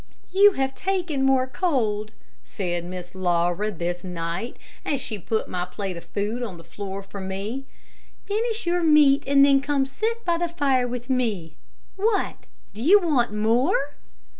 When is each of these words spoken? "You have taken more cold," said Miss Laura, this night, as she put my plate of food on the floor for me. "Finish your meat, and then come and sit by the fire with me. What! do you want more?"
"You 0.31 0.53
have 0.53 0.73
taken 0.73 1.21
more 1.21 1.45
cold," 1.45 2.11
said 2.43 2.83
Miss 2.83 3.13
Laura, 3.13 3.69
this 3.69 4.03
night, 4.03 4.57
as 4.83 4.99
she 4.99 5.19
put 5.19 5.47
my 5.47 5.63
plate 5.65 5.95
of 5.95 6.05
food 6.05 6.41
on 6.41 6.57
the 6.57 6.63
floor 6.63 7.03
for 7.03 7.21
me. 7.21 7.67
"Finish 8.25 8.65
your 8.65 8.81
meat, 8.81 9.23
and 9.27 9.45
then 9.45 9.61
come 9.61 9.81
and 9.81 9.87
sit 9.87 10.25
by 10.25 10.39
the 10.39 10.49
fire 10.49 10.87
with 10.87 11.07
me. 11.07 11.55
What! 11.97 12.47
do 12.73 12.81
you 12.81 12.99
want 12.99 13.31
more?" 13.31 13.93